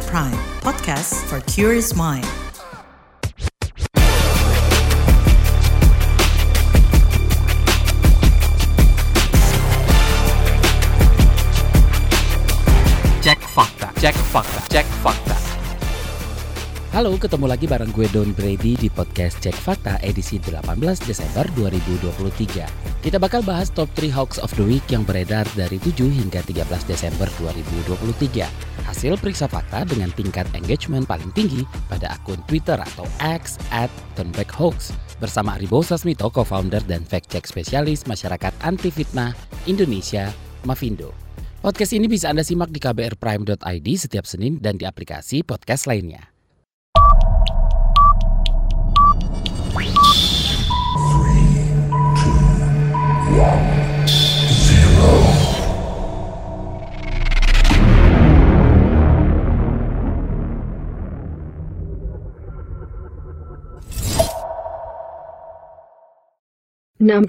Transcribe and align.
KBR 0.00 0.06
Prime, 0.08 0.38
podcast 0.60 1.14
for 1.28 1.40
curious 1.40 1.94
mind. 1.94 2.24
Cek 13.22 13.38
fakta, 13.54 13.92
cek 14.00 14.14
fakta, 14.14 14.60
cek 14.68 14.86
fakta. 15.02 15.29
Halo, 16.90 17.14
ketemu 17.14 17.46
lagi 17.46 17.70
bareng 17.70 17.94
gue 17.94 18.10
Don 18.10 18.34
Brady 18.34 18.74
di 18.74 18.90
podcast 18.90 19.38
Cek 19.38 19.54
Fakta 19.54 20.02
edisi 20.02 20.42
18 20.42 20.74
Desember 21.06 21.46
2023. 21.54 22.66
Kita 23.06 23.14
bakal 23.14 23.46
bahas 23.46 23.70
top 23.70 23.86
3 23.94 24.10
hoax 24.10 24.42
of 24.42 24.50
the 24.58 24.66
week 24.66 24.82
yang 24.90 25.06
beredar 25.06 25.46
dari 25.54 25.78
7 25.78 26.10
hingga 26.10 26.42
13 26.42 26.66
Desember 26.90 27.30
2023. 27.38 28.42
Hasil 28.90 29.14
periksa 29.22 29.46
fakta 29.46 29.86
dengan 29.86 30.10
tingkat 30.18 30.50
engagement 30.50 31.06
paling 31.06 31.30
tinggi 31.30 31.62
pada 31.86 32.10
akun 32.10 32.42
Twitter 32.50 32.74
atau 32.74 33.06
X 33.22 33.54
at 33.70 33.86
Turnback 34.18 34.50
Hoax 34.50 34.90
bersama 35.22 35.62
Aribo 35.62 35.86
Sasmito, 35.86 36.26
co-founder 36.26 36.82
dan 36.90 37.06
fact-check 37.06 37.46
spesialis 37.46 38.02
masyarakat 38.10 38.50
anti 38.66 38.90
fitnah 38.90 39.30
Indonesia, 39.70 40.34
Mavindo. 40.66 41.14
Podcast 41.62 41.94
ini 41.94 42.10
bisa 42.10 42.34
Anda 42.34 42.42
simak 42.42 42.74
di 42.74 42.82
kbrprime.id 42.82 43.88
setiap 43.94 44.26
Senin 44.26 44.58
dan 44.58 44.74
di 44.74 44.90
aplikasi 44.90 45.46
podcast 45.46 45.86
lainnya. 45.86 46.39
Number 53.30 53.46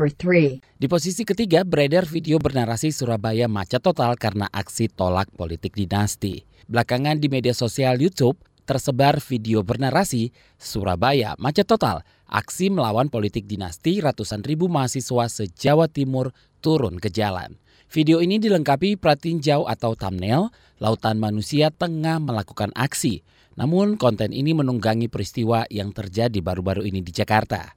3. 0.09 0.81
Di 0.81 0.89
posisi 0.89 1.21
ketiga 1.21 1.61
beredar 1.61 2.09
video 2.09 2.41
bernarasi 2.41 2.89
Surabaya 2.89 3.45
macet 3.45 3.85
total 3.85 4.17
karena 4.17 4.49
aksi 4.49 4.89
tolak 4.89 5.29
politik 5.37 5.77
dinasti. 5.77 6.41
Belakangan 6.65 7.21
di 7.21 7.29
media 7.29 7.53
sosial 7.53 8.01
YouTube 8.01 8.41
tersebar 8.65 9.21
video 9.21 9.61
bernarasi 9.63 10.33
Surabaya 10.57 11.37
macet 11.37 11.69
total. 11.69 12.01
Aksi 12.31 12.71
melawan 12.71 13.11
politik 13.11 13.43
dinasti 13.43 13.99
ratusan 13.99 14.39
ribu 14.47 14.71
mahasiswa 14.71 15.27
se-Jawa 15.27 15.91
Timur 15.91 16.31
turun 16.63 16.95
ke 16.95 17.11
jalan. 17.11 17.59
Video 17.91 18.23
ini 18.23 18.39
dilengkapi 18.39 18.95
pratinjau 18.95 19.67
atau 19.67 19.99
thumbnail, 19.99 20.47
lautan 20.79 21.19
manusia 21.19 21.75
tengah 21.75 22.23
melakukan 22.23 22.71
aksi. 22.71 23.27
Namun 23.59 23.99
konten 23.99 24.31
ini 24.31 24.55
menunggangi 24.55 25.11
peristiwa 25.11 25.67
yang 25.67 25.91
terjadi 25.91 26.39
baru-baru 26.39 26.87
ini 26.87 27.03
di 27.03 27.11
Jakarta. 27.11 27.75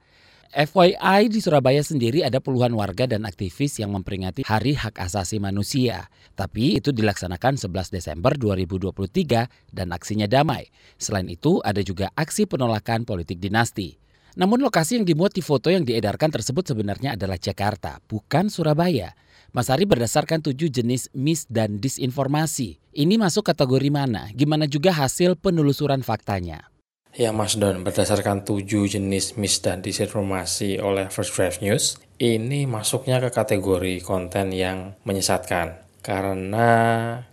FYI 0.54 1.34
di 1.34 1.42
Surabaya 1.42 1.82
sendiri 1.82 2.22
ada 2.22 2.38
puluhan 2.38 2.78
warga 2.78 3.10
dan 3.10 3.26
aktivis 3.26 3.82
yang 3.82 3.90
memperingati 3.90 4.46
Hari 4.46 4.78
Hak 4.78 5.02
Asasi 5.02 5.42
Manusia. 5.42 6.06
Tapi 6.38 6.78
itu 6.78 6.94
dilaksanakan 6.94 7.58
11 7.58 7.90
Desember 7.90 8.38
2023 8.38 9.74
dan 9.74 9.90
aksinya 9.90 10.30
damai. 10.30 10.70
Selain 10.94 11.26
itu 11.26 11.58
ada 11.58 11.82
juga 11.82 12.14
aksi 12.14 12.46
penolakan 12.46 13.02
politik 13.02 13.42
dinasti. 13.42 14.03
Namun 14.34 14.58
lokasi 14.66 14.98
yang 14.98 15.06
dimuat 15.06 15.30
di 15.30 15.42
foto 15.42 15.70
yang 15.70 15.86
diedarkan 15.86 16.30
tersebut 16.34 16.66
sebenarnya 16.66 17.14
adalah 17.14 17.38
Jakarta, 17.38 18.02
bukan 18.10 18.50
Surabaya. 18.50 19.14
Mas 19.54 19.70
Ari 19.70 19.86
berdasarkan 19.86 20.42
tujuh 20.42 20.66
jenis 20.66 21.14
mis 21.14 21.46
dan 21.46 21.78
disinformasi. 21.78 22.82
Ini 22.90 23.14
masuk 23.14 23.46
kategori 23.46 23.86
mana? 23.94 24.26
Gimana 24.34 24.66
juga 24.66 24.90
hasil 24.90 25.38
penelusuran 25.38 26.02
faktanya? 26.02 26.66
Ya 27.14 27.30
Mas 27.30 27.54
Don, 27.54 27.86
berdasarkan 27.86 28.42
tujuh 28.42 28.90
jenis 28.90 29.38
mis 29.38 29.62
dan 29.62 29.78
disinformasi 29.86 30.82
oleh 30.82 31.06
First 31.14 31.38
Drive 31.38 31.62
News, 31.62 32.02
ini 32.18 32.66
masuknya 32.66 33.22
ke 33.22 33.30
kategori 33.30 34.02
konten 34.02 34.50
yang 34.50 34.98
menyesatkan. 35.06 35.78
Karena 36.02 36.70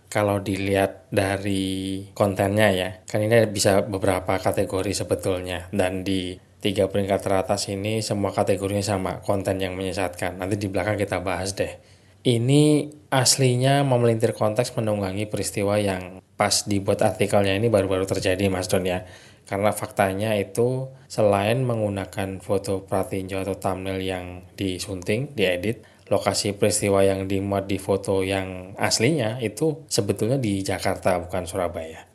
kalau 0.06 0.38
dilihat 0.38 1.10
dari 1.10 2.06
kontennya 2.14 2.70
ya, 2.70 2.90
kan 3.10 3.26
ini 3.26 3.50
bisa 3.50 3.82
beberapa 3.82 4.38
kategori 4.38 5.02
sebetulnya. 5.02 5.66
Dan 5.74 6.06
di 6.06 6.38
tiga 6.62 6.86
peringkat 6.86 7.20
teratas 7.20 7.66
ini 7.66 8.00
semua 8.00 8.30
kategorinya 8.30 8.86
sama, 8.86 9.18
konten 9.20 9.58
yang 9.58 9.74
menyesatkan. 9.74 10.38
Nanti 10.38 10.54
di 10.56 10.70
belakang 10.70 10.94
kita 10.94 11.18
bahas 11.18 11.58
deh. 11.58 11.74
Ini 12.22 12.86
aslinya 13.10 13.82
memelintir 13.82 14.30
konteks 14.38 14.78
menunggangi 14.78 15.26
peristiwa 15.26 15.74
yang 15.82 16.22
pas 16.38 16.62
dibuat 16.70 17.02
artikelnya 17.02 17.58
ini 17.58 17.66
baru-baru 17.66 18.06
terjadi 18.06 18.46
Mas 18.46 18.70
Don 18.70 18.86
ya 18.86 19.02
karena 19.42 19.74
faktanya 19.74 20.38
itu 20.38 20.86
selain 21.10 21.66
menggunakan 21.66 22.38
foto 22.38 22.86
pratinjau 22.86 23.42
atau 23.42 23.58
thumbnail 23.58 23.98
yang 23.98 24.46
disunting, 24.54 25.34
diedit, 25.34 25.82
lokasi 26.06 26.54
peristiwa 26.54 27.02
yang 27.02 27.26
dimuat 27.26 27.66
di 27.66 27.82
foto 27.82 28.22
yang 28.22 28.78
aslinya 28.78 29.42
itu 29.42 29.82
sebetulnya 29.90 30.38
di 30.38 30.62
Jakarta 30.62 31.18
bukan 31.18 31.44
Surabaya. 31.44 32.11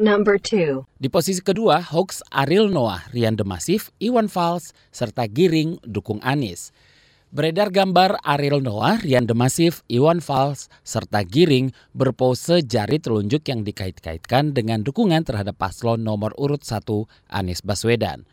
Number 0.00 0.40
2. 0.40 0.96
Di 0.96 1.12
posisi 1.12 1.44
kedua, 1.44 1.84
hoax 1.84 2.24
Ariel 2.32 2.72
Noah, 2.72 3.04
Rian 3.12 3.36
Demasif, 3.36 3.92
Iwan 4.00 4.32
Fals, 4.32 4.72
serta 4.88 5.28
Giring 5.28 5.76
dukung 5.84 6.24
Anis. 6.24 6.72
Beredar 7.28 7.68
gambar 7.68 8.16
Ariel 8.24 8.64
Noah, 8.64 8.96
Rian 9.04 9.28
Demasif, 9.28 9.84
Iwan 9.92 10.24
Fals, 10.24 10.72
serta 10.88 11.20
Giring 11.20 11.76
berpose 11.92 12.64
jari 12.64 12.96
telunjuk 12.96 13.44
yang 13.44 13.60
dikait-kaitkan 13.60 14.56
dengan 14.56 14.80
dukungan 14.80 15.20
terhadap 15.20 15.60
paslon 15.60 16.00
nomor 16.00 16.32
urut 16.40 16.64
1 16.64 16.80
Anies 17.28 17.60
Baswedan. 17.60 18.24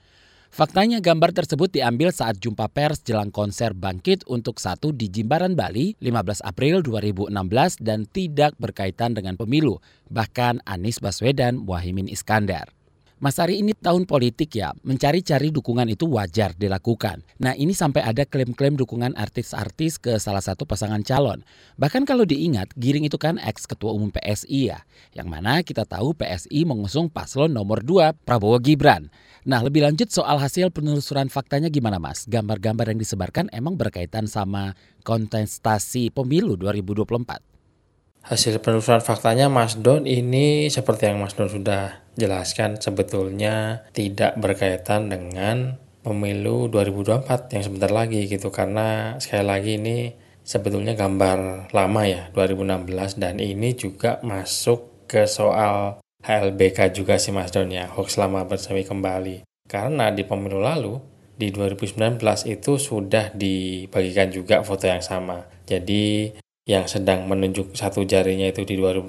Faktanya 0.48 1.04
gambar 1.04 1.36
tersebut 1.36 1.74
diambil 1.74 2.14
saat 2.14 2.40
jumpa 2.40 2.72
pers 2.72 3.04
jelang 3.04 3.34
konser 3.34 3.76
Bangkit 3.76 4.24
untuk 4.32 4.62
satu 4.62 4.96
di 4.96 5.12
Jimbaran, 5.12 5.58
Bali 5.58 5.98
15 6.00 6.46
April 6.46 6.86
2016 6.86 7.84
dan 7.84 8.08
tidak 8.08 8.56
berkaitan 8.56 9.12
dengan 9.18 9.36
pemilu, 9.36 9.84
bahkan 10.08 10.64
Anies 10.64 11.04
Baswedan 11.04 11.60
Muhaimin 11.60 12.08
Iskandar. 12.08 12.77
Mas 13.18 13.42
Ari 13.42 13.66
ini 13.66 13.74
tahun 13.74 14.06
politik 14.06 14.54
ya, 14.62 14.78
mencari-cari 14.86 15.50
dukungan 15.50 15.90
itu 15.90 16.06
wajar 16.06 16.54
dilakukan. 16.54 17.26
Nah 17.42 17.58
ini 17.58 17.74
sampai 17.74 18.06
ada 18.06 18.30
klaim-klaim 18.30 18.78
dukungan 18.78 19.18
artis-artis 19.18 19.98
ke 19.98 20.22
salah 20.22 20.46
satu 20.46 20.70
pasangan 20.70 21.02
calon. 21.02 21.42
Bahkan 21.82 22.06
kalau 22.06 22.30
diingat, 22.30 22.78
Giring 22.78 23.10
itu 23.10 23.18
kan 23.18 23.42
ex 23.42 23.66
ketua 23.66 23.90
umum 23.90 24.14
PSI 24.14 24.70
ya. 24.70 24.86
Yang 25.18 25.28
mana 25.34 25.66
kita 25.66 25.90
tahu 25.90 26.14
PSI 26.14 26.62
mengusung 26.70 27.10
paslon 27.10 27.58
nomor 27.58 27.82
2 27.82 28.22
Prabowo 28.22 28.62
Gibran. 28.62 29.10
Nah 29.50 29.66
lebih 29.66 29.82
lanjut 29.82 30.14
soal 30.14 30.38
hasil 30.38 30.70
penelusuran 30.70 31.34
faktanya 31.34 31.74
gimana 31.74 31.98
mas? 31.98 32.30
Gambar-gambar 32.30 32.94
yang 32.94 33.02
disebarkan 33.02 33.50
emang 33.50 33.82
berkaitan 33.82 34.30
sama 34.30 34.78
kontestasi 35.02 36.14
pemilu 36.14 36.54
2024? 36.54 37.57
Hasil 38.28 38.60
penelusuran 38.60 39.00
faktanya 39.00 39.48
Mas 39.48 39.80
Don 39.80 40.04
ini 40.04 40.68
seperti 40.68 41.08
yang 41.08 41.24
Mas 41.24 41.32
Don 41.40 41.48
sudah 41.48 42.04
jelaskan 42.20 42.76
sebetulnya 42.76 43.88
tidak 43.96 44.36
berkaitan 44.36 45.08
dengan 45.08 45.80
pemilu 46.04 46.68
2024 46.68 47.56
yang 47.56 47.64
sebentar 47.64 47.88
lagi 47.88 48.28
gitu. 48.28 48.52
Karena 48.52 49.16
sekali 49.24 49.48
lagi 49.48 49.80
ini 49.80 50.12
sebetulnya 50.44 50.92
gambar 51.00 51.72
lama 51.72 52.02
ya 52.04 52.28
2016 52.36 53.16
dan 53.16 53.40
ini 53.40 53.72
juga 53.80 54.20
masuk 54.20 55.08
ke 55.08 55.24
soal 55.24 56.04
HLBK 56.28 56.92
juga 56.92 57.16
sih 57.16 57.32
Mas 57.32 57.56
Don 57.56 57.72
ya 57.72 57.88
hoax 57.96 58.20
lama 58.20 58.44
bersemi 58.44 58.84
kembali. 58.84 59.48
Karena 59.72 60.12
di 60.12 60.28
pemilu 60.28 60.60
lalu 60.60 61.00
di 61.40 61.48
2019 61.56 62.20
itu 62.44 62.76
sudah 62.76 63.32
dibagikan 63.32 64.28
juga 64.28 64.68
foto 64.68 64.84
yang 64.84 65.00
sama. 65.00 65.48
Jadi 65.64 66.36
yang 66.68 66.84
sedang 66.86 67.32
menunjuk 67.32 67.74
satu 67.74 68.04
jarinya 68.04 68.52
itu 68.52 68.68
di 68.68 68.76
2016 68.76 69.08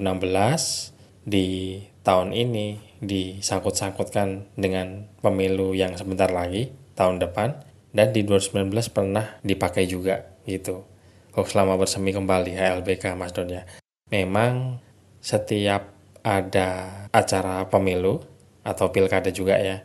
di 1.27 1.77
tahun 2.07 2.31
ini 2.31 2.97
disangkut-sangkutkan 3.03 4.55
dengan 4.55 5.11
pemilu 5.19 5.75
yang 5.75 5.99
sebentar 5.99 6.31
lagi 6.31 6.71
tahun 6.95 7.19
depan 7.19 7.59
dan 7.91 8.15
di 8.15 8.23
2019 8.23 8.71
pernah 8.95 9.37
dipakai 9.43 9.91
juga 9.91 10.39
gitu. 10.47 10.87
Hoax 11.35 11.53
lama 11.53 11.75
bersemi 11.75 12.15
kembali 12.15 12.55
HLBK 12.55 13.19
Mas 13.19 13.35
Don 13.35 13.51
ya. 13.51 13.67
Memang 14.07 14.79
setiap 15.19 15.91
ada 16.23 17.07
acara 17.11 17.67
pemilu 17.67 18.23
atau 18.63 18.87
pilkada 18.91 19.35
juga 19.35 19.59
ya 19.59 19.83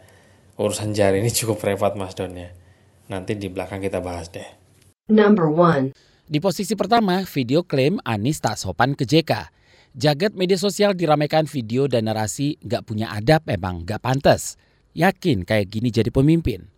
urusan 0.58 0.94
jari 0.94 1.22
ini 1.22 1.30
cukup 1.42 1.58
repot 1.66 1.98
Mas 1.98 2.14
Don 2.14 2.30
ya. 2.38 2.54
Nanti 3.10 3.34
di 3.34 3.50
belakang 3.50 3.82
kita 3.82 3.98
bahas 3.98 4.30
deh. 4.30 4.46
Number 5.10 5.50
1. 5.50 6.13
Di 6.24 6.40
posisi 6.40 6.72
pertama, 6.72 7.20
video 7.28 7.68
klaim 7.68 8.00
Anis 8.00 8.40
tak 8.40 8.56
sopan 8.56 8.96
ke 8.96 9.04
JK. 9.04 9.52
Jagat 9.92 10.32
media 10.32 10.56
sosial 10.56 10.96
diramaikan 10.96 11.44
video 11.44 11.84
dan 11.84 12.08
narasi 12.08 12.56
gak 12.64 12.88
punya 12.88 13.12
adab 13.12 13.44
emang 13.44 13.84
gak 13.84 14.00
pantas. 14.00 14.56
Yakin 14.96 15.44
kayak 15.44 15.68
gini 15.68 15.92
jadi 15.92 16.08
pemimpin. 16.08 16.72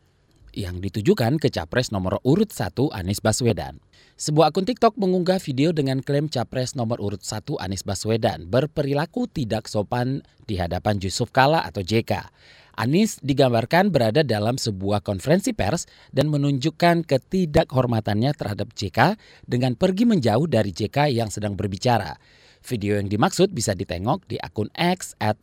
yang 0.57 0.81
ditujukan 0.81 1.37
ke 1.37 1.53
capres 1.53 1.93
nomor 1.93 2.17
urut 2.25 2.49
1 2.49 2.73
Anies 2.97 3.21
Baswedan. 3.21 3.77
Sebuah 4.17 4.49
akun 4.51 4.65
TikTok 4.65 4.97
mengunggah 4.97 5.37
video 5.37 5.77
dengan 5.77 6.01
klaim 6.01 6.33
capres 6.33 6.73
nomor 6.73 6.97
urut 6.97 7.21
1 7.21 7.45
Anies 7.61 7.85
Baswedan 7.85 8.49
berperilaku 8.49 9.29
tidak 9.29 9.69
sopan 9.69 10.25
di 10.49 10.57
hadapan 10.57 10.97
Yusuf 10.97 11.29
Kala 11.29 11.61
atau 11.61 11.85
JK. 11.85 12.33
Anies 12.77 13.17
digambarkan 13.25 13.89
berada 13.89 14.21
dalam 14.21 14.61
sebuah 14.61 15.01
konferensi 15.01 15.57
pers 15.57 15.89
dan 16.13 16.29
menunjukkan 16.29 17.09
ketidakhormatannya 17.09 18.37
terhadap 18.37 18.77
JK 18.77 19.17
dengan 19.49 19.81
pergi 19.81 20.05
menjauh 20.05 20.45
dari 20.45 20.77
JK 20.77 21.09
yang 21.09 21.33
sedang 21.33 21.57
berbicara. 21.57 22.21
Video 22.61 23.01
yang 23.01 23.09
dimaksud 23.09 23.57
bisa 23.57 23.73
ditengok 23.73 24.29
di 24.29 24.37
akun 24.37 24.69
X 24.77 25.17
at 25.17 25.41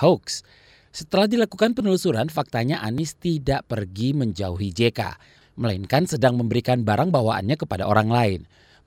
Hoax. 0.00 0.40
Setelah 0.88 1.28
dilakukan 1.28 1.76
penelusuran, 1.76 2.32
faktanya 2.32 2.80
Anies 2.80 3.12
tidak 3.12 3.68
pergi 3.68 4.16
menjauhi 4.16 4.72
JK, 4.72 5.20
melainkan 5.60 6.08
sedang 6.08 6.40
memberikan 6.40 6.80
barang 6.80 7.12
bawaannya 7.12 7.60
kepada 7.60 7.84
orang 7.84 8.08
lain. 8.08 8.40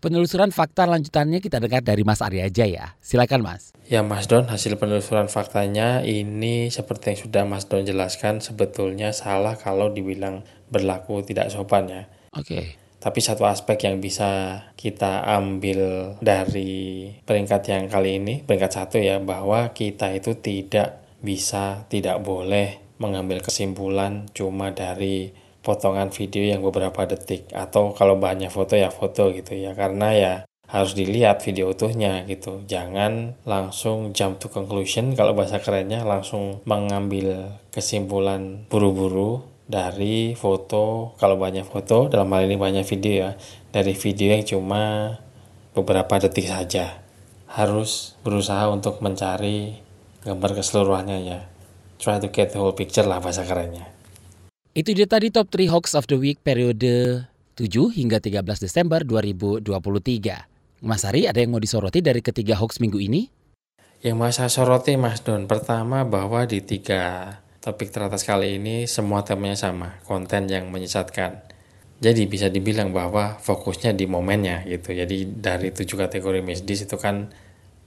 Penelusuran 0.04 0.52
fakta 0.52 0.84
lanjutannya 0.84 1.40
kita 1.40 1.64
dengar 1.64 1.80
dari 1.80 2.04
Mas 2.04 2.20
Arya 2.20 2.52
aja 2.52 2.68
ya. 2.68 3.00
Silakan 3.00 3.40
Mas. 3.40 3.72
Ya 3.88 4.04
Mas 4.04 4.28
Don, 4.28 4.52
hasil 4.52 4.76
penelusuran 4.76 5.32
faktanya 5.32 6.04
ini 6.04 6.68
seperti 6.68 7.16
yang 7.16 7.20
sudah 7.24 7.44
Mas 7.48 7.72
Don 7.72 7.88
jelaskan 7.88 8.44
sebetulnya 8.44 9.16
salah 9.16 9.56
kalau 9.56 9.96
dibilang 9.96 10.44
berlaku 10.68 11.24
tidak 11.24 11.48
sopan 11.56 11.88
ya. 11.88 12.04
Oke. 12.36 12.44
Okay. 12.44 12.66
Tapi 13.00 13.20
satu 13.24 13.48
aspek 13.48 13.80
yang 13.88 14.04
bisa 14.04 14.60
kita 14.76 15.24
ambil 15.24 16.20
dari 16.20 17.08
peringkat 17.24 17.72
yang 17.72 17.88
kali 17.88 18.20
ini, 18.20 18.44
peringkat 18.44 18.72
satu 18.76 19.00
ya, 19.00 19.24
bahwa 19.24 19.72
kita 19.72 20.12
itu 20.12 20.36
tidak 20.36 21.00
bisa, 21.24 21.88
tidak 21.88 22.20
boleh 22.20 22.84
mengambil 23.00 23.40
kesimpulan 23.40 24.28
cuma 24.36 24.76
dari 24.76 25.32
potongan 25.63 26.12
video 26.12 26.44
yang 26.44 26.62
beberapa 26.62 27.07
detik. 27.07 27.50
Atau 27.56 27.95
kalau 27.95 28.19
banyak 28.19 28.51
foto 28.51 28.75
ya 28.75 28.92
foto 28.92 29.31
gitu 29.31 29.56
ya. 29.56 29.71
Karena 29.74 30.12
ya 30.13 30.33
harus 30.68 30.94
dilihat 30.94 31.39
video 31.42 31.71
utuhnya 31.71 32.27
gitu. 32.27 32.62
Jangan 32.68 33.39
langsung 33.48 34.12
jump 34.12 34.44
to 34.44 34.51
conclusion. 34.51 35.15
Kalau 35.15 35.31
bahasa 35.33 35.63
kerennya 35.63 36.04
langsung 36.04 36.62
mengambil 36.68 37.57
kesimpulan 37.71 38.68
buru-buru 38.68 39.48
dari 39.63 40.36
foto 40.36 41.15
kalau 41.15 41.39
banyak 41.39 41.63
foto 41.63 42.12
dalam 42.12 42.27
hal 42.36 42.51
ini 42.51 42.60
banyak 42.60 42.83
video 42.83 43.13
ya 43.15 43.31
dari 43.71 43.95
video 43.95 44.36
yang 44.36 44.44
cuma 44.44 44.81
beberapa 45.71 46.19
detik 46.19 46.45
saja. 46.51 47.00
Harus 47.48 48.18
berusaha 48.25 48.65
untuk 48.68 49.00
mencari 49.00 49.80
gambar 50.25 50.57
keseluruhannya 50.60 51.19
ya. 51.24 51.39
Try 52.01 52.19
to 52.19 52.27
get 52.33 52.51
the 52.51 52.60
whole 52.60 52.75
picture 52.75 53.07
lah 53.07 53.24
bahasa 53.24 53.48
kerennya 53.48 54.03
itu 54.74 54.90
dia 54.98 55.06
tadi 55.06 55.30
top 55.30 55.54
3 55.54 55.70
hoax 55.70 55.94
of 55.94 56.10
the 56.10 56.18
week 56.18 56.42
periode 56.42 57.30
7 57.54 57.70
hingga 57.94 58.18
13 58.18 58.42
Desember 58.58 59.06
2023 59.06 59.70
Mas 60.81 61.06
Ari 61.06 61.30
ada 61.30 61.38
yang 61.38 61.54
mau 61.54 61.62
disoroti 61.62 62.02
dari 62.02 62.25
ketiga 62.25 62.58
hoax 62.58 62.81
minggu 62.81 62.98
ini? 62.98 63.30
Yang 64.02 64.16
mau 64.18 64.34
saya 64.34 64.50
soroti 64.50 64.98
Mas 64.98 65.22
Don 65.22 65.46
pertama 65.46 66.02
bahwa 66.04 66.44
di 66.50 66.60
tiga 66.60 67.38
Topik 67.64 67.96
teratas 67.96 68.28
kali 68.28 68.60
ini 68.60 68.92
semua 68.92 69.24
temanya 69.24 69.56
sama, 69.56 69.96
konten 70.04 70.52
yang 70.52 70.68
menyesatkan. 70.68 71.48
Jadi 72.04 72.28
bisa 72.28 72.52
dibilang 72.52 72.92
bahwa 72.92 73.40
fokusnya 73.40 73.96
di 73.96 74.04
momennya 74.04 74.68
gitu. 74.68 74.92
Jadi 74.92 75.40
dari 75.40 75.72
tujuh 75.72 75.96
kategori 75.96 76.44
misdis 76.44 76.84
itu 76.84 77.00
kan 77.00 77.31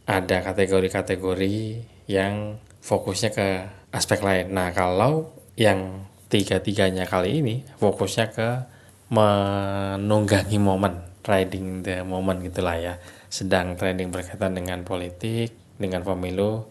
ada 0.09 0.41
kategori-kategori 0.41 1.85
yang 2.09 2.57
fokusnya 2.81 3.31
ke 3.37 3.49
aspek 3.93 4.25
lain. 4.25 4.57
Nah 4.57 4.73
kalau 4.73 5.37
yang 5.61 6.09
tiga-tiganya 6.27 7.07
kali 7.07 7.41
ini 7.43 7.55
fokusnya 7.79 8.27
ke 8.35 8.49
menunggangi 9.11 10.59
momen, 10.59 11.07
riding 11.23 11.87
the 11.87 12.03
moment 12.03 12.43
gitulah 12.43 12.75
ya. 12.75 12.95
Sedang 13.31 13.79
trending 13.79 14.11
berkaitan 14.11 14.59
dengan 14.59 14.83
politik, 14.83 15.55
dengan 15.79 16.03
pemilu, 16.03 16.67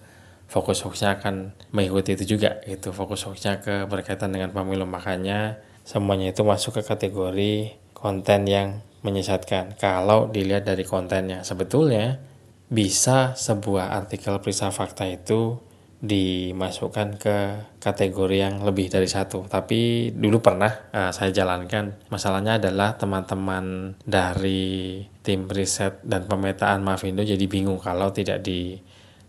fokus 0.52 0.84
hoaxnya 0.84 1.20
akan 1.20 1.56
mengikuti 1.72 2.16
itu 2.20 2.38
juga 2.38 2.60
itu 2.68 2.92
fokus 2.92 3.24
hoaxnya 3.24 3.64
ke 3.64 3.88
berkaitan 3.88 4.36
dengan 4.36 4.52
pemilu. 4.52 4.84
Makanya 4.84 5.64
semuanya 5.88 6.36
itu 6.36 6.44
masuk 6.44 6.82
ke 6.82 6.84
kategori 6.84 7.76
konten 7.96 8.46
yang 8.50 8.84
menyesatkan. 9.06 9.78
Kalau 9.80 10.28
dilihat 10.28 10.66
dari 10.66 10.84
kontennya 10.84 11.46
sebetulnya 11.46 12.20
bisa 12.66 13.38
sebuah 13.38 13.94
artikel 13.94 14.42
periksa 14.42 14.74
fakta 14.74 15.06
itu 15.06 15.62
dimasukkan 16.06 17.18
ke 17.18 17.38
kategori 17.82 18.38
yang 18.38 18.62
lebih 18.62 18.88
dari 18.88 19.10
satu. 19.10 19.50
Tapi 19.50 20.14
dulu 20.14 20.40
pernah 20.40 20.72
uh, 20.94 21.12
saya 21.12 21.34
jalankan. 21.34 22.10
Masalahnya 22.14 22.62
adalah 22.62 22.96
teman-teman 22.96 23.98
dari 24.06 25.02
tim 25.26 25.50
riset 25.50 26.00
dan 26.06 26.30
pemetaan 26.30 26.86
Mavindo 26.86 27.26
jadi 27.26 27.46
bingung 27.50 27.82
kalau 27.82 28.14
tidak 28.14 28.46
di 28.46 28.78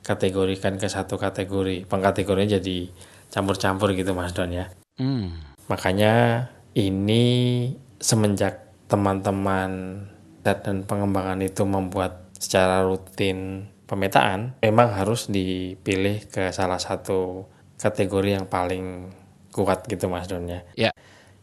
kategorikan 0.04 0.76
ke 0.76 0.86
satu 0.86 1.16
kategori. 1.16 1.88
Pengkategorinya 1.88 2.60
jadi 2.60 2.92
campur-campur 3.32 3.92
gitu 3.96 4.14
Mas 4.14 4.32
Don 4.32 4.52
ya. 4.52 4.70
Hmm. 4.96 5.44
makanya 5.68 6.48
ini 6.72 7.68
semenjak 8.00 8.72
teman-teman 8.88 10.00
dan 10.40 10.88
pengembangan 10.88 11.44
itu 11.44 11.68
membuat 11.68 12.32
secara 12.40 12.80
rutin 12.80 13.68
pemetaan 13.86 14.58
memang 14.60 14.92
harus 14.92 15.30
dipilih 15.30 16.26
ke 16.26 16.50
salah 16.50 16.78
satu 16.78 17.46
kategori 17.78 18.42
yang 18.42 18.46
paling 18.50 19.14
kuat 19.54 19.86
gitu 19.88 20.10
Mas 20.12 20.28
Don 20.28 20.44
ya. 20.44 20.60
Ya. 20.76 20.90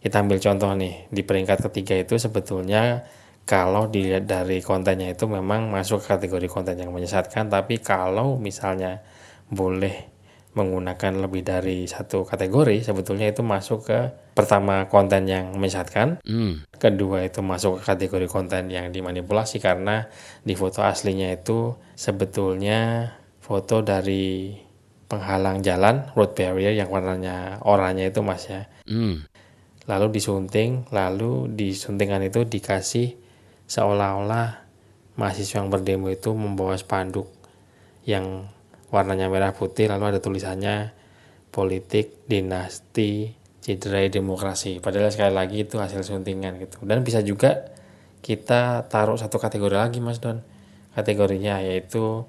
Kita 0.04 0.20
ambil 0.20 0.38
contoh 0.44 0.76
nih 0.76 1.08
di 1.10 1.24
peringkat 1.24 1.64
ketiga 1.72 1.96
itu 1.96 2.20
sebetulnya 2.20 3.08
kalau 3.48 3.88
dilihat 3.88 4.28
dari 4.28 4.60
kontennya 4.60 5.16
itu 5.16 5.28
memang 5.28 5.72
masuk 5.72 6.04
kategori 6.04 6.48
konten 6.52 6.76
yang 6.80 6.92
menyesatkan 6.92 7.48
tapi 7.48 7.80
kalau 7.80 8.36
misalnya 8.36 9.04
boleh 9.48 10.13
menggunakan 10.54 11.26
lebih 11.26 11.42
dari 11.42 11.90
satu 11.90 12.26
kategori 12.30 12.86
sebetulnya 12.86 13.30
itu 13.30 13.42
masuk 13.42 13.90
ke 13.90 14.00
pertama 14.38 14.86
konten 14.86 15.26
yang 15.26 15.54
menyesatkan 15.58 16.22
mm. 16.22 16.78
kedua 16.78 17.26
itu 17.26 17.42
masuk 17.42 17.82
ke 17.82 17.94
kategori 17.94 18.30
konten 18.30 18.70
yang 18.70 18.94
dimanipulasi 18.94 19.58
karena 19.58 20.10
di 20.46 20.54
foto 20.54 20.86
aslinya 20.86 21.34
itu 21.34 21.74
sebetulnya 21.98 23.14
foto 23.42 23.82
dari 23.82 24.54
penghalang 25.10 25.66
jalan 25.66 26.10
road 26.14 26.38
barrier 26.38 26.74
yang 26.74 26.90
warnanya 26.90 27.62
oranye 27.66 28.14
itu 28.14 28.22
mas 28.22 28.46
ya 28.46 28.70
mm. 28.86 29.26
lalu 29.90 30.06
disunting 30.14 30.86
lalu 30.94 31.50
disuntingan 31.50 32.22
itu 32.26 32.46
dikasih 32.46 33.18
seolah-olah 33.66 34.64
mahasiswa 35.18 35.62
yang 35.62 35.70
berdemo 35.70 36.10
itu 36.10 36.34
membawa 36.34 36.78
spanduk 36.78 37.30
yang 38.06 38.50
warnanya 38.94 39.26
merah 39.26 39.58
putih 39.58 39.90
lalu 39.90 40.14
ada 40.14 40.20
tulisannya 40.22 40.94
politik 41.50 42.30
dinasti 42.30 43.34
cederai 43.64 44.14
demokrasi. 44.14 44.78
Padahal 44.78 45.10
sekali 45.10 45.34
lagi 45.34 45.66
itu 45.66 45.82
hasil 45.82 46.06
suntingan 46.06 46.62
gitu. 46.62 46.86
Dan 46.86 47.02
bisa 47.02 47.26
juga 47.26 47.74
kita 48.22 48.86
taruh 48.86 49.18
satu 49.18 49.42
kategori 49.42 49.74
lagi 49.74 49.98
mas 49.98 50.22
Don. 50.22 50.46
Kategorinya 50.94 51.58
yaitu 51.66 52.28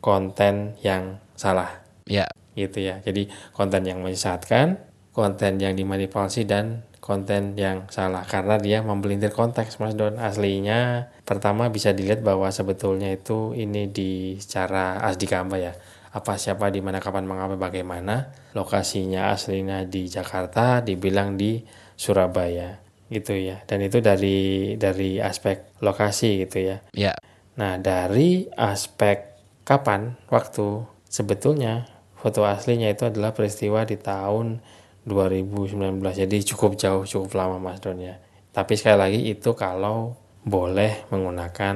konten 0.00 0.80
yang 0.80 1.20
salah. 1.36 1.84
Ya. 2.08 2.24
Gitu 2.56 2.80
ya. 2.80 3.04
Jadi 3.04 3.28
konten 3.52 3.84
yang 3.84 4.00
menyesatkan 4.00 4.80
konten 5.12 5.60
yang 5.60 5.76
dimanipulasi 5.76 6.48
dan 6.48 6.88
konten 7.06 7.54
yang 7.54 7.86
salah 7.86 8.26
karena 8.26 8.58
dia 8.58 8.82
membelintir 8.82 9.30
konteks 9.30 9.78
Mas 9.78 9.94
Don. 9.94 10.18
Aslinya 10.18 11.06
pertama 11.22 11.70
bisa 11.70 11.94
dilihat 11.94 12.26
bahwa 12.26 12.50
sebetulnya 12.50 13.14
itu 13.14 13.54
ini 13.54 13.86
di 13.86 14.34
secara 14.42 14.98
asdikamba 15.06 15.54
ya. 15.62 15.72
Apa 16.10 16.34
siapa 16.34 16.74
di 16.74 16.82
mana 16.82 16.98
kapan 16.98 17.22
mengapa 17.30 17.54
bagaimana. 17.54 18.34
Lokasinya 18.58 19.30
aslinya 19.30 19.86
di 19.86 20.10
Jakarta 20.10 20.82
dibilang 20.82 21.38
di 21.38 21.62
Surabaya. 21.94 22.82
Gitu 23.06 23.38
ya. 23.38 23.62
Dan 23.62 23.86
itu 23.86 24.02
dari 24.02 24.74
dari 24.74 25.22
aspek 25.22 25.78
lokasi 25.78 26.42
gitu 26.42 26.58
ya. 26.58 26.76
Ya. 26.90 27.14
Nah 27.54 27.78
dari 27.78 28.50
aspek 28.58 29.38
kapan 29.62 30.18
waktu 30.26 30.82
sebetulnya 31.06 31.86
foto 32.18 32.42
aslinya 32.42 32.90
itu 32.90 33.06
adalah 33.06 33.30
peristiwa 33.30 33.86
di 33.86 33.94
tahun 33.94 34.58
2019 35.06 36.02
jadi 36.02 36.36
cukup 36.54 36.74
jauh 36.74 37.06
cukup 37.06 37.38
lama 37.38 37.62
Mas 37.62 37.78
Don 37.78 37.96
ya. 38.02 38.18
Tapi 38.50 38.74
sekali 38.74 38.98
lagi 38.98 39.20
itu 39.30 39.54
kalau 39.54 40.18
boleh 40.42 41.06
menggunakan 41.14 41.74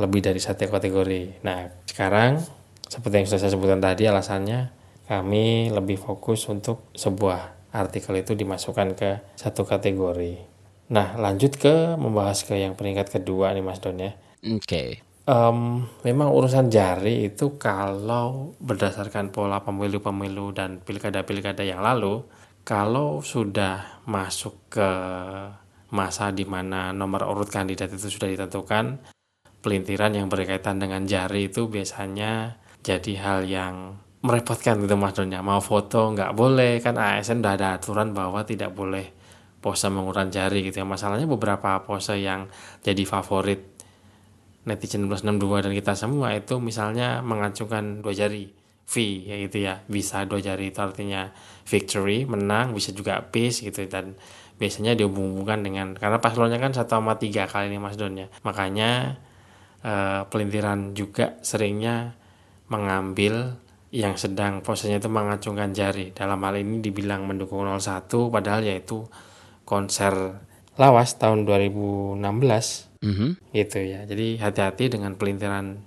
lebih 0.00 0.20
dari 0.24 0.40
satu 0.40 0.64
kategori. 0.68 1.44
Nah 1.44 1.68
sekarang 1.84 2.40
seperti 2.88 3.14
yang 3.20 3.26
sudah 3.28 3.40
saya 3.40 3.52
sebutkan 3.52 3.84
tadi 3.84 4.08
alasannya 4.08 4.72
kami 5.04 5.68
lebih 5.68 6.00
fokus 6.00 6.48
untuk 6.48 6.88
sebuah 6.96 7.70
artikel 7.76 8.16
itu 8.18 8.32
dimasukkan 8.32 8.88
ke 8.96 9.10
satu 9.36 9.68
kategori. 9.68 10.40
Nah 10.90 11.20
lanjut 11.20 11.54
ke 11.60 11.94
membahas 12.00 12.42
ke 12.42 12.56
yang 12.56 12.74
peringkat 12.74 13.20
kedua 13.20 13.52
nih 13.52 13.62
Mas 13.62 13.78
Don 13.78 14.00
ya. 14.00 14.16
Oke. 14.40 14.64
Okay. 14.64 14.90
Um, 15.30 15.86
memang 16.02 16.32
urusan 16.32 16.72
jari 16.72 17.30
itu 17.30 17.54
kalau 17.54 18.56
berdasarkan 18.58 19.30
pola 19.30 19.62
pemilu-pemilu 19.62 20.50
dan 20.50 20.82
pilkada-pilkada 20.82 21.62
yang 21.62 21.84
lalu 21.84 22.26
kalau 22.70 23.18
sudah 23.18 24.06
masuk 24.06 24.70
ke 24.70 24.90
masa 25.90 26.30
di 26.30 26.46
mana 26.46 26.94
nomor 26.94 27.26
urut 27.26 27.50
kandidat 27.50 27.90
itu 27.90 28.06
sudah 28.06 28.30
ditentukan, 28.30 29.02
pelintiran 29.58 30.14
yang 30.14 30.30
berkaitan 30.30 30.78
dengan 30.78 31.02
jari 31.02 31.50
itu 31.50 31.66
biasanya 31.66 32.62
jadi 32.86 33.12
hal 33.18 33.38
yang 33.50 33.98
merepotkan 34.22 34.78
gitu 34.86 34.94
mas 34.94 35.18
Donya. 35.18 35.42
Mau 35.42 35.58
foto 35.58 36.14
nggak 36.14 36.30
boleh, 36.38 36.78
kan 36.78 36.94
ASN 36.94 37.42
udah 37.42 37.58
ada 37.58 37.74
aturan 37.74 38.14
bahwa 38.14 38.46
tidak 38.46 38.70
boleh 38.70 39.10
pose 39.58 39.90
menggunakan 39.90 40.30
jari 40.30 40.62
gitu 40.70 40.78
ya. 40.78 40.86
Masalahnya 40.86 41.26
beberapa 41.26 41.82
pose 41.82 42.22
yang 42.22 42.46
jadi 42.86 43.02
favorit 43.02 43.66
netizen 44.62 45.10
plus 45.10 45.26
62 45.26 45.66
dan 45.66 45.72
kita 45.74 45.98
semua 45.98 46.38
itu 46.38 46.62
misalnya 46.62 47.18
mengacungkan 47.18 47.98
dua 47.98 48.14
jari 48.14 48.59
V 48.90 49.22
ya 49.30 49.38
gitu 49.38 49.62
ya. 49.62 49.86
Bisa 49.86 50.26
dua 50.26 50.42
jari 50.42 50.74
itu 50.74 50.82
artinya 50.82 51.30
victory 51.62 52.26
menang 52.26 52.74
bisa 52.74 52.90
juga 52.90 53.22
peace 53.22 53.62
gitu. 53.62 53.86
Dan 53.86 54.18
biasanya 54.58 54.98
dihubung-hubungkan 54.98 55.62
dengan 55.62 55.94
karena 55.94 56.18
paslonnya 56.18 56.58
kan 56.58 56.74
satu 56.74 56.98
sama 56.98 57.14
tiga 57.22 57.46
kali 57.46 57.70
ini 57.70 57.78
Mas 57.78 57.94
Don 57.94 58.18
ya. 58.18 58.26
Makanya 58.42 59.14
eh, 59.86 60.22
pelintiran 60.26 60.92
juga 60.92 61.38
seringnya 61.40 62.18
mengambil 62.68 63.56
yang 63.90 64.14
sedang 64.14 64.62
posenya 64.62 65.02
itu 65.02 65.10
mengacungkan 65.10 65.74
jari. 65.74 66.14
Dalam 66.14 66.38
hal 66.46 66.62
ini 66.62 66.78
dibilang 66.78 67.26
mendukung 67.26 67.62
01 67.66 68.06
padahal 68.30 68.62
yaitu 68.62 69.06
konser 69.66 70.14
lawas 70.78 71.18
tahun 71.18 71.46
2016 71.46 72.90
Mhm. 73.00 73.54
gitu 73.54 73.78
ya. 73.80 74.04
Jadi 74.04 74.38
hati-hati 74.38 74.92
dengan 74.92 75.14
pelintiran 75.16 75.78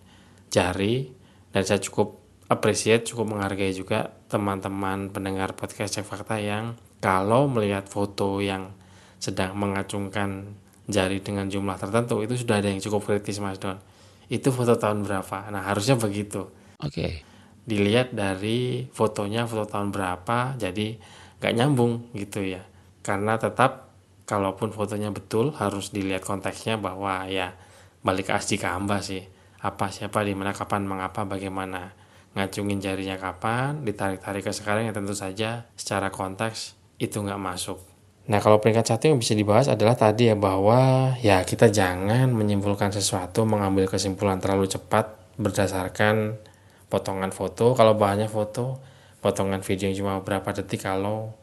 jari. 0.50 1.14
Dan 1.54 1.62
saya 1.62 1.78
cukup 1.78 2.23
appreciate 2.52 3.08
cukup 3.08 3.36
menghargai 3.36 3.72
juga 3.72 4.12
teman-teman 4.28 5.12
pendengar 5.14 5.56
podcast 5.56 6.00
cek 6.00 6.06
fakta 6.08 6.40
yang 6.40 6.76
kalau 7.04 7.48
melihat 7.52 7.88
foto 7.88 8.40
yang 8.40 8.72
sedang 9.20 9.56
mengacungkan 9.56 10.56
jari 10.88 11.24
dengan 11.24 11.48
jumlah 11.48 11.80
tertentu 11.80 12.20
itu 12.24 12.36
sudah 12.44 12.60
ada 12.60 12.68
yang 12.68 12.84
cukup 12.84 13.08
kritis 13.08 13.40
mas 13.40 13.60
Don. 13.60 13.80
Itu 14.28 14.52
foto 14.52 14.76
tahun 14.76 15.08
berapa? 15.08 15.48
Nah 15.52 15.64
harusnya 15.68 15.96
begitu. 15.96 16.48
Oke. 16.84 17.24
dilihat 17.64 18.12
dari 18.12 18.92
fotonya 18.92 19.48
foto 19.48 19.64
tahun 19.64 19.96
berapa 19.96 20.60
jadi 20.60 21.00
nggak 21.40 21.54
nyambung 21.56 22.12
gitu 22.12 22.44
ya. 22.44 22.60
Karena 23.00 23.40
tetap 23.40 23.96
kalaupun 24.28 24.76
fotonya 24.76 25.16
betul 25.16 25.56
harus 25.56 25.96
dilihat 25.96 26.28
konteksnya 26.28 26.76
bahwa 26.76 27.24
ya 27.32 27.56
balik 28.04 28.28
ke 28.28 28.34
asli 28.36 28.60
kamba 28.60 29.00
sih. 29.00 29.24
Apa 29.64 29.88
siapa 29.96 30.28
di 30.28 30.36
mana 30.36 30.52
kapan 30.52 30.84
mengapa 30.84 31.24
bagaimana 31.24 32.03
ngacungin 32.34 32.82
jarinya 32.82 33.18
kapan 33.18 33.86
ditarik-tarik 33.86 34.42
ke 34.42 34.52
sekarang 34.54 34.90
yang 34.90 34.96
tentu 34.96 35.14
saja 35.14 35.70
secara 35.78 36.10
konteks 36.10 36.74
itu 36.98 37.22
nggak 37.22 37.38
masuk. 37.38 37.78
Nah 38.24 38.40
kalau 38.40 38.58
peringkat 38.64 38.88
satu 38.88 39.12
yang 39.12 39.20
bisa 39.20 39.36
dibahas 39.36 39.68
adalah 39.68 39.94
tadi 40.00 40.32
ya 40.32 40.36
bahwa 40.40 41.14
ya 41.20 41.44
kita 41.44 41.68
jangan 41.70 42.32
menyimpulkan 42.32 42.90
sesuatu 42.96 43.44
mengambil 43.44 43.86
kesimpulan 43.86 44.40
terlalu 44.40 44.72
cepat 44.72 45.12
berdasarkan 45.36 46.40
potongan 46.88 47.36
foto. 47.36 47.76
Kalau 47.78 47.94
bahannya 48.00 48.32
foto 48.32 48.80
potongan 49.20 49.60
video 49.62 49.92
yang 49.92 49.98
cuma 50.00 50.12
beberapa 50.24 50.56
detik 50.56 50.88
kalau 50.88 51.36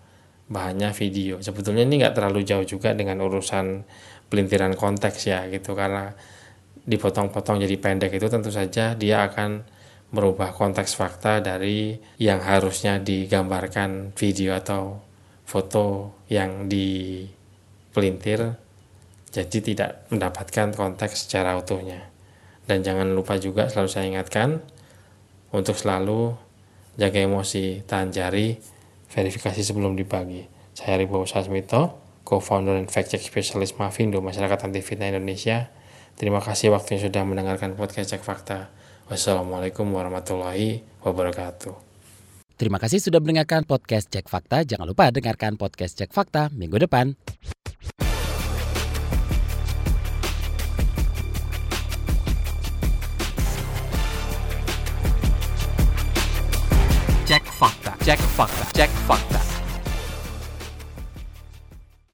bahannya 0.50 0.90
video. 0.96 1.38
Sebetulnya 1.38 1.86
ini 1.86 2.02
nggak 2.02 2.16
terlalu 2.16 2.42
jauh 2.42 2.66
juga 2.66 2.96
dengan 2.96 3.20
urusan 3.22 3.84
pelintiran 4.32 4.74
konteks 4.74 5.20
ya 5.28 5.46
gitu. 5.52 5.76
Karena 5.76 6.10
dipotong-potong 6.80 7.60
jadi 7.60 7.76
pendek 7.76 8.16
itu 8.16 8.26
tentu 8.32 8.48
saja 8.48 8.96
dia 8.96 9.28
akan 9.28 9.62
merubah 10.10 10.50
konteks 10.50 10.98
fakta 10.98 11.38
dari 11.38 11.98
yang 12.18 12.42
harusnya 12.42 12.98
digambarkan 12.98 14.14
video 14.14 14.58
atau 14.58 14.98
foto 15.46 16.18
yang 16.26 16.66
dipelintir 16.66 18.54
jadi 19.30 19.58
tidak 19.62 19.90
mendapatkan 20.10 20.74
konteks 20.74 21.26
secara 21.26 21.54
utuhnya 21.58 22.10
dan 22.70 22.86
jangan 22.86 23.10
lupa 23.14 23.38
juga 23.38 23.66
selalu 23.66 23.88
saya 23.90 24.06
ingatkan 24.06 24.62
untuk 25.50 25.74
selalu 25.74 26.38
jaga 26.94 27.18
emosi, 27.22 27.82
tahan 27.86 28.14
jari, 28.14 28.54
verifikasi 29.10 29.58
sebelum 29.62 29.98
dibagi. 29.98 30.46
Saya 30.74 31.02
Ribo 31.02 31.26
Sasmito, 31.26 31.98
co-founder 32.22 32.78
dan 32.78 32.86
fact 32.86 33.10
check 33.10 33.22
specialist 33.22 33.74
Mavindo 33.80 34.22
Masyarakat 34.22 34.70
Anti 34.70 34.80
Fitnah 34.86 35.10
Indonesia. 35.10 35.74
Terima 36.14 36.38
kasih 36.38 36.70
waktunya 36.70 37.02
sudah 37.02 37.26
mendengarkan 37.26 37.74
podcast 37.74 38.14
Cek 38.14 38.22
Fakta. 38.22 38.70
Wassalamualaikum 39.10 39.90
warahmatullahi 39.90 40.86
wabarakatuh. 41.02 41.74
Terima 42.54 42.78
kasih 42.78 43.02
sudah 43.02 43.18
mendengarkan 43.18 43.66
podcast 43.66 44.06
Cek 44.06 44.30
Fakta. 44.30 44.62
Jangan 44.62 44.86
lupa 44.86 45.10
dengarkan 45.10 45.58
podcast 45.58 45.98
Cek 45.98 46.14
Fakta 46.14 46.46
minggu 46.54 46.78
depan. 46.78 47.18